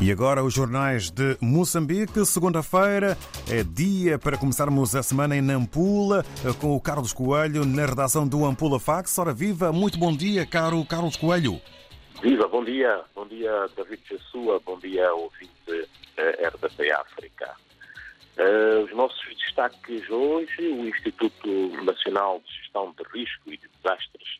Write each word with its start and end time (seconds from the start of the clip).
E 0.00 0.12
agora 0.12 0.44
os 0.44 0.54
jornais 0.54 1.10
de 1.10 1.36
Moçambique. 1.40 2.24
Segunda-feira 2.24 3.18
é 3.50 3.64
dia 3.64 4.16
para 4.16 4.38
começarmos 4.38 4.94
a 4.94 5.02
semana 5.02 5.36
em 5.36 5.42
Nampula 5.42 6.24
com 6.60 6.76
o 6.76 6.80
Carlos 6.80 7.12
Coelho 7.12 7.64
na 7.64 7.84
redação 7.84 8.26
do 8.26 8.44
Ampula 8.44 8.78
Fax. 8.78 9.18
Ora 9.18 9.32
viva, 9.32 9.72
muito 9.72 9.98
bom 9.98 10.16
dia, 10.16 10.46
caro 10.46 10.84
Carlos 10.84 11.16
Coelho. 11.16 11.60
Viva, 12.22 12.46
bom 12.46 12.64
dia. 12.64 13.00
Bom 13.12 13.26
dia, 13.26 13.50
David 13.76 14.00
Jessua. 14.08 14.60
Bom 14.64 14.78
dia, 14.78 15.12
ouvinte 15.14 15.50
uh, 15.68 16.46
RDP 16.46 16.92
África. 16.92 17.56
Uh, 18.38 18.84
os 18.84 18.94
nossos 18.94 19.26
destaques 19.36 20.08
hoje, 20.08 20.62
o 20.68 20.88
Instituto 20.88 21.48
Nacional 21.82 22.40
de 22.46 22.54
Gestão 22.62 22.94
de 22.96 23.02
Risco 23.18 23.52
e 23.52 23.56
de 23.56 23.68
Desastres 23.82 24.38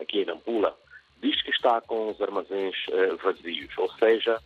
aqui 0.00 0.22
em 0.22 0.24
Nampula 0.24 0.76
diz 1.22 1.40
que 1.42 1.50
está 1.50 1.80
com 1.80 2.10
os 2.10 2.20
armazéns 2.20 2.74
uh, 2.88 3.16
vazios, 3.22 3.70
ou 3.78 3.90
seja, 3.92 4.38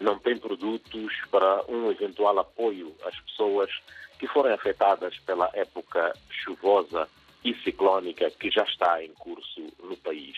não 0.00 0.18
tem 0.18 0.36
produtos 0.36 1.12
para 1.30 1.64
um 1.68 1.90
eventual 1.90 2.38
apoio 2.38 2.94
às 3.04 3.18
pessoas 3.20 3.70
que 4.18 4.26
forem 4.26 4.52
afetadas 4.52 5.18
pela 5.20 5.50
época 5.54 6.12
chuvosa 6.30 7.08
e 7.44 7.54
ciclónica 7.56 8.30
que 8.30 8.50
já 8.50 8.62
está 8.64 9.02
em 9.02 9.12
curso 9.14 9.60
no 9.82 9.96
país. 9.96 10.36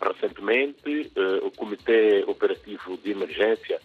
Recentemente, 0.00 1.10
eh, 1.16 1.40
o 1.42 1.50
Comitê 1.50 2.24
Operativo 2.26 2.96
de 2.98 3.10
Emergência 3.10 3.80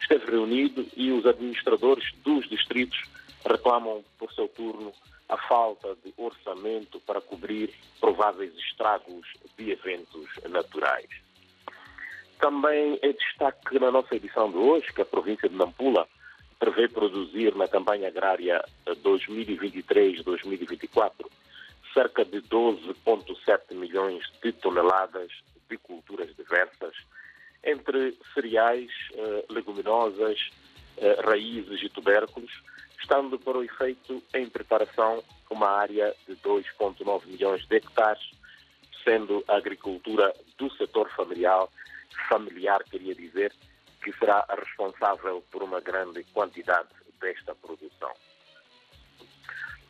esteve 0.00 0.30
reunido 0.30 0.86
e 0.96 1.10
os 1.10 1.26
administradores 1.26 2.12
dos 2.24 2.48
distritos 2.48 2.98
reclamam, 3.44 4.02
por 4.18 4.32
seu 4.32 4.48
turno, 4.48 4.92
a 5.28 5.36
falta 5.36 5.94
de 6.04 6.12
orçamento 6.16 6.98
para 7.00 7.20
cobrir 7.20 7.74
prováveis 8.00 8.54
estragos 8.56 9.26
de 9.58 9.70
eventos 9.70 10.26
naturais. 10.48 11.27
Também 12.38 12.98
é 13.02 13.12
destaque 13.12 13.78
na 13.78 13.90
nossa 13.90 14.14
edição 14.14 14.50
de 14.50 14.56
hoje 14.56 14.90
que 14.92 15.02
a 15.02 15.04
província 15.04 15.48
de 15.48 15.56
Nampula 15.56 16.06
prevê 16.58 16.88
produzir 16.88 17.54
na 17.56 17.66
campanha 17.66 18.06
agrária 18.08 18.62
2023-2024 18.86 21.26
cerca 21.92 22.24
de 22.24 22.40
12,7 22.42 23.74
milhões 23.74 24.22
de 24.42 24.52
toneladas 24.52 25.30
de 25.68 25.76
culturas 25.78 26.32
diversas, 26.36 26.94
entre 27.64 28.16
cereais, 28.34 28.88
eh, 29.14 29.44
leguminosas, 29.50 30.38
eh, 30.96 31.20
raízes 31.24 31.82
e 31.82 31.88
tubérculos, 31.88 32.52
estando 33.00 33.36
para 33.38 33.58
o 33.58 33.64
efeito 33.64 34.22
em 34.34 34.48
preparação 34.48 35.24
uma 35.50 35.70
área 35.70 36.14
de 36.28 36.36
2,9 36.36 37.26
milhões 37.26 37.66
de 37.66 37.76
hectares, 37.76 38.30
sendo 39.02 39.42
a 39.48 39.56
agricultura 39.56 40.32
do 40.56 40.70
setor 40.76 41.10
familiar 41.10 41.66
familiar, 42.28 42.82
queria 42.84 43.14
dizer, 43.14 43.52
que 44.02 44.12
será 44.18 44.44
responsável 44.48 45.42
por 45.50 45.62
uma 45.62 45.80
grande 45.80 46.24
quantidade 46.32 46.88
desta 47.20 47.54
produção. 47.54 48.12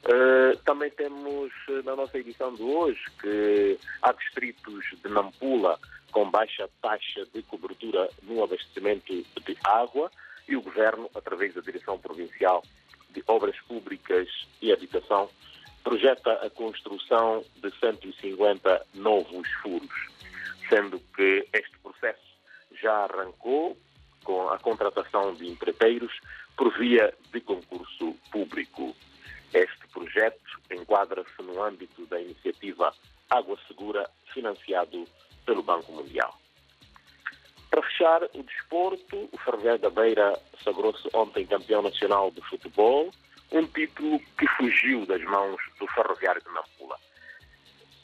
Uh, 0.05 0.57
também 0.65 0.91
temos 0.91 1.53
eh, 1.69 1.83
na 1.85 1.95
nossa 1.97 2.17
edição 2.17 2.55
de 2.55 2.63
hoje 2.63 3.01
que 3.21 3.79
há 4.01 4.13
distritos 4.13 4.85
de 5.03 5.09
Nampula 5.09 5.79
com 6.13 6.31
baixa 6.31 6.69
taxa 6.81 7.27
de 7.35 7.43
cobertura 7.43 8.09
no 8.23 8.43
abastecimento 8.43 9.13
de 9.13 9.57
água 9.65 10.11
e 10.49 10.57
o 10.57 10.63
Governo, 10.63 11.11
através 11.15 11.53
da 11.53 11.61
Direção 11.61 11.99
Provincial 11.99 12.63
de 13.11 13.23
Obras 13.27 13.57
Públicas 13.67 14.29
e 14.63 14.73
Habitação, 14.73 15.29
projeta 15.85 16.33
a 16.45 16.51
construção 16.51 17.45
de 17.57 17.71
150 17.79 18.87
novos 18.95 19.49
furos, 19.63 20.09
sendo 20.69 21.01
que 21.15 21.47
este 21.53 21.78
já 22.81 23.05
arrancou 23.05 23.77
com 24.25 24.49
a 24.51 24.59
contratação 24.59 25.35
de 25.35 25.47
empreiteiros 25.47 26.13
por 26.57 26.77
via 26.79 27.15
de 27.33 27.41
concurso 27.41 28.15
público. 28.31 28.95
Este 29.55 29.89
projeto 29.89 30.61
enquadra-se 30.71 31.43
no 31.43 31.63
âmbito 31.63 32.05
da 32.07 32.21
iniciativa 32.21 32.93
Água 33.31 33.59
Segura, 33.67 34.09
financiado 34.33 35.05
pelo 35.47 35.63
Banco 35.63 35.93
Mundial. 35.93 36.39
Para 37.71 37.83
fechar 37.83 38.23
o 38.35 38.43
desporto, 38.43 39.29
o 39.33 39.39
Ferroviário 39.39 39.81
da 39.81 39.91
Beira 39.91 40.39
sagrou-se 40.65 41.09
ontem 41.15 41.47
campeão 41.47 41.83
nacional 41.83 42.31
de 42.31 42.41
futebol, 42.43 43.11
um 43.53 43.67
título 43.67 44.19
que 44.39 44.47
fugiu 44.57 45.07
das 45.07 45.23
mãos 45.23 45.61
do 45.79 45.87
Ferroviário 45.89 46.43
de 46.43 46.49
Nampula. 46.49 46.78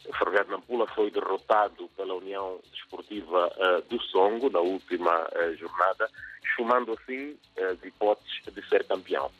O 0.06 0.12
Ferroviário 0.12 0.50
de 0.50 0.52
Nampula 0.52 0.86
foi 0.88 1.10
derrotado 1.10 1.88
pela 1.96 2.14
União 2.14 2.60
Desportiva 2.70 3.50
uh, 3.56 3.82
do 3.88 4.00
Songo 4.02 4.50
na 4.50 4.60
última 4.60 5.26
uh, 5.28 5.56
jornada, 5.56 6.10
esfumando 6.44 6.92
assim 6.92 7.38
as 7.56 7.82
hipóteses 7.82 8.42
de 8.52 8.68
ser 8.68 8.84
campeão. 8.86 9.30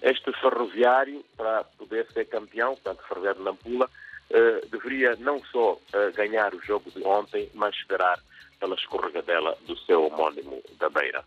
Este 0.00 0.32
ferroviário, 0.40 1.24
para 1.36 1.64
poder 1.64 2.10
ser 2.12 2.24
campeão, 2.24 2.74
portanto, 2.74 3.00
o 3.00 3.08
Ferroviário 3.08 3.40
de 3.40 3.44
Nampula, 3.44 3.86
uh, 3.86 4.66
deveria 4.68 5.14
não 5.16 5.44
só 5.44 5.78
ganhar 6.14 6.54
o 6.54 6.62
jogo 6.62 6.90
de 6.90 7.04
ontem, 7.04 7.50
mas 7.54 7.74
esperar 7.74 8.18
pela 8.58 8.74
escorregadela 8.74 9.56
do 9.66 9.76
seu 9.78 10.06
homónimo 10.06 10.62
da 10.78 10.88
Beira. 10.88 11.24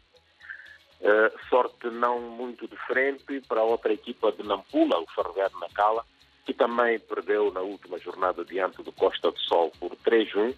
sorte 1.49 1.87
não 1.87 2.19
muito 2.19 2.67
diferente 2.67 3.41
para 3.47 3.63
outra 3.63 3.93
equipa 3.93 4.31
de 4.31 4.43
Nampula, 4.43 4.99
o 4.99 5.07
Ferroviário 5.11 5.53
de 5.53 5.61
Nacala, 5.61 6.05
que 6.45 6.53
também 6.53 7.00
perdeu 7.00 7.51
na 7.51 7.61
última 7.61 7.97
jornada 8.00 8.45
diante 8.45 8.83
do 8.83 8.91
Costa 8.91 9.31
do 9.31 9.39
Sol 9.39 9.72
por 9.79 9.95
3-1, 9.97 10.56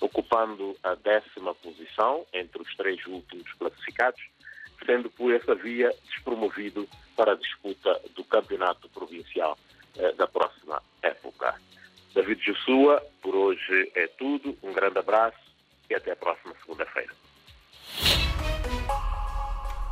ocupando 0.00 0.76
a 0.82 0.94
décima 0.94 1.54
posição 1.54 2.26
entre 2.32 2.60
os 2.60 2.76
três 2.76 3.04
últimos 3.06 3.50
classificados, 3.54 4.20
sendo 4.84 5.08
por 5.10 5.32
essa 5.32 5.54
via 5.54 5.94
despromovido 6.04 6.86
para 7.16 7.32
a 7.32 7.36
disputa 7.36 8.00
do 8.14 8.24
campeonato 8.24 8.88
provincial 8.90 9.56
eh, 9.96 10.12
da 10.12 10.26
próxima 10.26 10.82
época. 11.02 11.54
David 12.14 12.42
Jossua, 12.44 13.02
por 13.22 13.34
hoje 13.34 13.90
é 13.94 14.06
tudo. 14.06 14.56
Um 14.62 14.72
grande 14.72 14.98
abraço 14.98 15.38
e 15.88 15.94
até 15.94 16.12
a 16.12 16.16
próxima 16.16 16.54
segunda-feira. 16.60 17.12